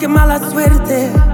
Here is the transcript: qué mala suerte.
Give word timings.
qué 0.00 0.08
mala 0.08 0.38
suerte. 0.50 1.29